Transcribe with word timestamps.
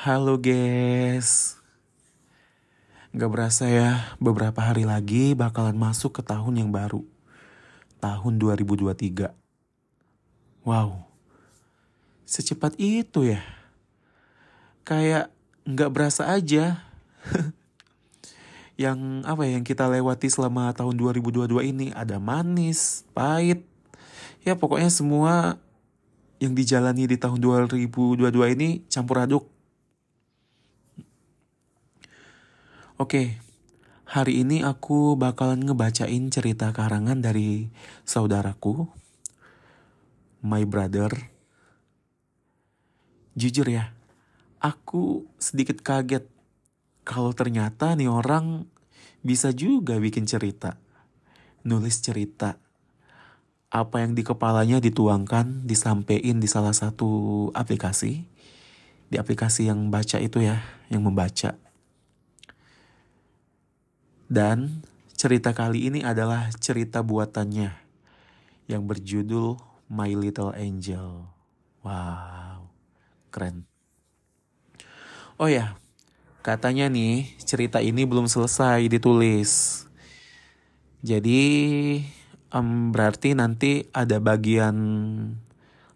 Halo 0.00 0.40
guys. 0.40 1.60
Gak 3.12 3.28
berasa 3.28 3.68
ya 3.68 4.16
beberapa 4.16 4.56
hari 4.56 4.88
lagi 4.88 5.36
bakalan 5.36 5.76
masuk 5.76 6.16
ke 6.16 6.22
tahun 6.24 6.56
yang 6.56 6.72
baru. 6.72 7.04
Tahun 8.00 8.40
2023 8.40 9.28
Wow. 10.64 11.04
Secepat 12.24 12.80
itu 12.80 13.28
ya. 13.28 13.44
Kayak 14.88 15.28
gak 15.68 15.92
berasa 15.92 16.32
aja. 16.32 16.80
Yang 18.80 18.96
apa 19.28 19.44
ya 19.44 19.60
yang 19.60 19.68
kita 19.68 19.84
lewati 19.84 20.32
selama 20.32 20.72
tahun 20.72 20.96
2022 20.96 21.76
ini 21.76 21.92
Ada 21.92 22.16
manis, 22.16 23.04
pahit. 23.12 23.68
Ya 24.48 24.56
pokoknya 24.56 24.88
semua 24.88 25.60
yang 26.40 26.56
dijalani 26.56 27.04
di 27.04 27.20
tahun 27.20 27.36
2022 27.36 28.32
ini 28.56 28.80
campur 28.88 29.20
aduk 29.20 29.59
Oke, 33.00 33.40
hari 34.04 34.44
ini 34.44 34.60
aku 34.60 35.16
bakalan 35.16 35.64
ngebacain 35.64 36.28
cerita 36.28 36.68
karangan 36.68 37.24
dari 37.24 37.72
saudaraku, 38.04 38.92
my 40.44 40.68
brother. 40.68 41.08
Jujur 43.32 43.72
ya, 43.72 43.96
aku 44.60 45.24
sedikit 45.40 45.80
kaget 45.80 46.28
kalau 47.00 47.32
ternyata 47.32 47.96
nih 47.96 48.12
orang 48.12 48.68
bisa 49.24 49.48
juga 49.56 49.96
bikin 49.96 50.28
cerita, 50.28 50.76
nulis 51.64 52.04
cerita. 52.04 52.60
Apa 53.72 54.04
yang 54.04 54.12
di 54.12 54.20
kepalanya 54.20 54.76
dituangkan, 54.76 55.64
disampaikan 55.64 56.36
di 56.36 56.48
salah 56.52 56.76
satu 56.76 57.48
aplikasi. 57.56 58.28
Di 59.08 59.16
aplikasi 59.16 59.72
yang 59.72 59.88
baca 59.88 60.20
itu 60.20 60.44
ya, 60.44 60.60
yang 60.92 61.00
membaca. 61.00 61.69
Dan 64.30 64.86
cerita 65.18 65.50
kali 65.50 65.90
ini 65.90 66.06
adalah 66.06 66.54
cerita 66.54 67.02
buatannya 67.02 67.74
yang 68.70 68.86
berjudul 68.86 69.58
My 69.90 70.14
Little 70.14 70.54
Angel. 70.54 71.26
Wow, 71.82 72.70
keren. 73.34 73.66
Oh 75.34 75.50
ya, 75.50 75.74
katanya 76.46 76.86
nih 76.86 77.26
cerita 77.42 77.82
ini 77.82 78.06
belum 78.06 78.30
selesai 78.30 78.86
ditulis. 78.86 79.82
Jadi 81.02 81.42
um, 82.54 82.94
berarti 82.94 83.34
nanti 83.34 83.90
ada 83.90 84.22
bagian 84.22 84.78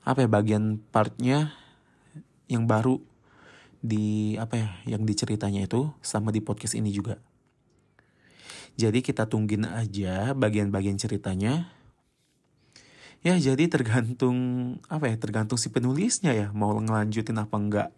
apa 0.03 0.27
ya 0.27 0.29
bagian 0.29 0.83
partnya 0.91 1.55
yang 2.51 2.67
baru 2.67 2.99
di 3.79 4.35
apa 4.43 4.59
ya 4.59 4.69
yang 4.91 5.07
diceritanya 5.07 5.71
itu 5.71 5.95
sama 6.03 6.35
di 6.35 6.43
podcast 6.43 6.75
ini 6.75 6.91
juga. 6.91 7.23
Jadi 8.75 9.07
kita 9.07 9.31
tungguin 9.31 9.71
aja 9.71 10.35
bagian-bagian 10.35 10.99
ceritanya. 10.99 11.71
Ya 13.23 13.39
jadi 13.39 13.71
tergantung 13.71 14.37
apa 14.91 15.09
ya 15.09 15.17
tergantung 15.17 15.57
si 15.57 15.71
penulisnya 15.71 16.35
ya 16.35 16.51
mau 16.51 16.75
ngelanjutin 16.77 17.39
apa 17.39 17.57
enggak. 17.57 17.91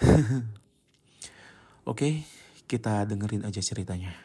Oke, 1.90 2.24
kita 2.64 3.04
dengerin 3.04 3.44
aja 3.44 3.60
ceritanya. 3.60 4.16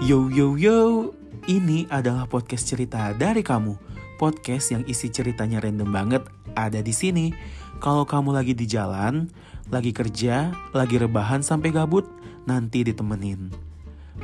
Yo 0.00 0.32
yo 0.32 0.56
yo, 0.56 1.12
ini 1.44 1.84
adalah 1.92 2.24
podcast 2.24 2.72
cerita 2.72 3.12
dari 3.12 3.44
kamu. 3.44 3.76
Podcast 4.16 4.72
yang 4.72 4.82
isi 4.88 5.12
ceritanya 5.12 5.60
random 5.60 5.92
banget 5.92 6.24
ada 6.66 6.82
di 6.82 6.90
sini. 6.90 7.30
Kalau 7.78 8.02
kamu 8.02 8.34
lagi 8.34 8.58
di 8.58 8.66
jalan, 8.66 9.30
lagi 9.70 9.94
kerja, 9.94 10.50
lagi 10.74 10.98
rebahan 10.98 11.46
sampai 11.46 11.70
gabut, 11.70 12.10
nanti 12.48 12.82
ditemenin. 12.82 13.54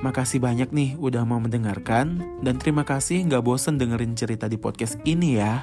Makasih 0.02 0.42
banyak 0.42 0.74
nih 0.74 0.98
udah 0.98 1.22
mau 1.22 1.38
mendengarkan, 1.38 2.18
dan 2.42 2.58
terima 2.58 2.82
kasih 2.82 3.22
nggak 3.30 3.46
bosen 3.46 3.78
dengerin 3.78 4.18
cerita 4.18 4.50
di 4.50 4.58
podcast 4.58 4.98
ini 5.06 5.38
ya. 5.38 5.62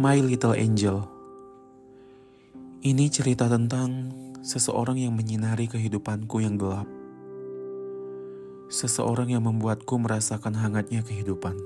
My 0.00 0.16
Little 0.16 0.56
Angel 0.56 1.19
Ini 2.80 3.12
cerita 3.12 3.44
tentang 3.44 4.08
seseorang 4.40 4.96
yang 4.96 5.12
menyinari 5.12 5.68
kehidupanku 5.68 6.40
yang 6.40 6.56
gelap. 6.56 6.88
Seseorang 8.72 9.28
yang 9.28 9.44
membuatku 9.44 10.00
merasakan 10.00 10.56
hangatnya 10.56 11.04
kehidupan. 11.04 11.60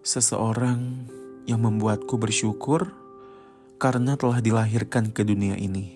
Seseorang 0.00 1.04
yang 1.44 1.60
membuatku 1.60 2.16
bersyukur 2.16 2.88
karena 3.76 4.16
telah 4.16 4.40
dilahirkan 4.40 5.12
ke 5.12 5.28
dunia 5.28 5.60
ini. 5.60 5.92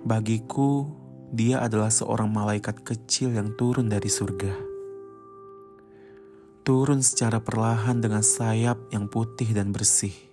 Bagiku, 0.00 0.88
dia 1.36 1.60
adalah 1.60 1.92
seorang 1.92 2.32
malaikat 2.32 2.80
kecil 2.80 3.36
yang 3.36 3.52
turun 3.60 3.92
dari 3.92 4.08
surga. 4.08 4.56
Turun 6.64 7.04
secara 7.04 7.44
perlahan 7.44 8.00
dengan 8.00 8.24
sayap 8.24 8.88
yang 8.88 9.04
putih 9.04 9.52
dan 9.52 9.68
bersih 9.76 10.29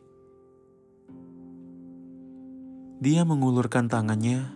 dia 2.98 3.22
mengulurkan 3.22 3.86
tangannya 3.86 4.50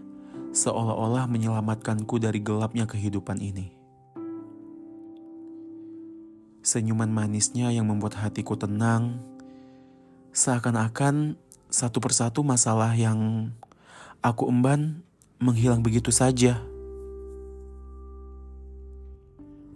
seolah-olah 0.50 1.30
menyelamatkanku 1.30 2.18
dari 2.18 2.42
gelapnya 2.42 2.90
kehidupan 2.90 3.38
ini. 3.38 3.70
Senyuman 6.66 7.14
manisnya 7.14 7.70
yang 7.70 7.86
membuat 7.86 8.18
hatiku 8.18 8.58
tenang, 8.58 9.22
seakan-akan 10.34 11.38
satu 11.70 12.02
persatu 12.02 12.42
masalah 12.42 12.98
yang 12.98 13.50
aku 14.26 14.50
emban 14.50 15.06
menghilang 15.38 15.86
begitu 15.86 16.10
saja. 16.10 16.58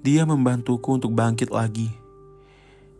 Dia 0.05 0.25
membantuku 0.25 0.89
untuk 0.89 1.13
bangkit 1.13 1.53
lagi, 1.53 1.89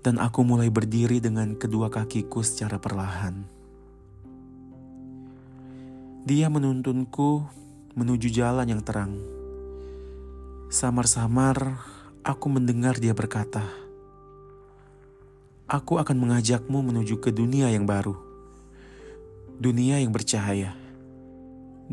dan 0.06 0.22
aku 0.22 0.46
mulai 0.46 0.70
berdiri 0.70 1.18
dengan 1.18 1.58
kedua 1.58 1.90
kakiku 1.90 2.46
secara 2.46 2.78
perlahan. 2.78 3.55
Dia 6.26 6.50
menuntunku 6.50 7.46
menuju 7.94 8.34
jalan 8.34 8.66
yang 8.66 8.82
terang. 8.82 9.14
Samar-samar 10.74 11.78
aku 12.26 12.50
mendengar 12.50 12.98
dia 12.98 13.14
berkata, 13.14 13.62
"Aku 15.70 16.02
akan 16.02 16.18
mengajakmu 16.18 16.82
menuju 16.82 17.22
ke 17.22 17.30
dunia 17.30 17.70
yang 17.70 17.86
baru, 17.86 18.18
dunia 19.62 20.02
yang 20.02 20.10
bercahaya, 20.10 20.74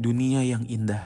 dunia 0.00 0.40
yang 0.48 0.64
indah, 0.64 1.04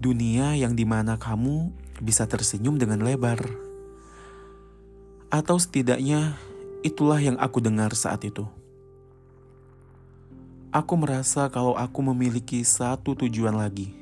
dunia 0.00 0.56
yang 0.56 0.72
di 0.72 0.88
mana 0.88 1.20
kamu 1.20 1.68
bisa 2.00 2.24
tersenyum 2.24 2.80
dengan 2.80 3.04
lebar." 3.04 3.44
Atau 5.28 5.60
setidaknya 5.60 6.32
itulah 6.80 7.20
yang 7.20 7.36
aku 7.36 7.60
dengar 7.60 7.92
saat 7.92 8.24
itu. 8.24 8.48
Aku 10.74 10.98
merasa 10.98 11.46
kalau 11.54 11.78
aku 11.78 12.02
memiliki 12.02 12.66
satu 12.66 13.14
tujuan 13.14 13.54
lagi, 13.54 13.94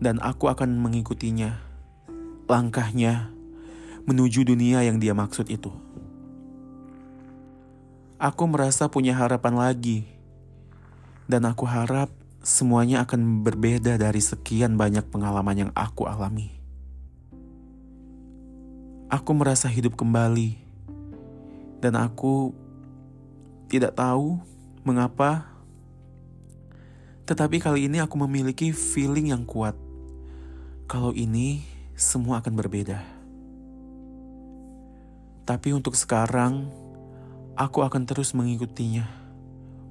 dan 0.00 0.16
aku 0.24 0.48
akan 0.48 0.80
mengikutinya. 0.80 1.60
Langkahnya 2.48 3.28
menuju 4.08 4.48
dunia 4.48 4.80
yang 4.80 4.96
dia 4.96 5.12
maksud 5.12 5.52
itu. 5.52 5.68
Aku 8.16 8.48
merasa 8.48 8.88
punya 8.88 9.12
harapan 9.12 9.60
lagi, 9.60 10.08
dan 11.28 11.44
aku 11.44 11.68
harap 11.68 12.08
semuanya 12.40 13.04
akan 13.04 13.44
berbeda 13.44 14.00
dari 14.00 14.24
sekian 14.24 14.80
banyak 14.80 15.04
pengalaman 15.12 15.68
yang 15.68 15.72
aku 15.76 16.08
alami. 16.08 16.48
Aku 19.12 19.36
merasa 19.36 19.68
hidup 19.68 20.00
kembali, 20.00 20.56
dan 21.84 21.92
aku 21.92 22.56
tidak 23.68 23.92
tahu 23.92 24.40
Mengapa? 24.86 25.48
Tetapi 27.28 27.60
kali 27.60 27.88
ini 27.90 28.00
aku 28.00 28.16
memiliki 28.24 28.72
feeling 28.72 29.32
yang 29.32 29.44
kuat. 29.44 29.76
Kalau 30.88 31.12
ini 31.12 31.64
semua 31.92 32.40
akan 32.40 32.54
berbeda. 32.56 33.00
Tapi 35.48 35.72
untuk 35.72 35.96
sekarang, 35.96 36.68
aku 37.56 37.80
akan 37.80 38.04
terus 38.04 38.36
mengikutinya 38.36 39.08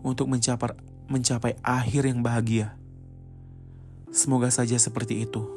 untuk 0.05 0.29
mencapai 0.29 0.77
mencapai 1.07 1.55
akhir 1.63 2.03
yang 2.05 2.19
bahagia. 2.21 2.75
Semoga 4.11 4.51
saja 4.51 4.75
seperti 4.77 5.23
itu. 5.23 5.56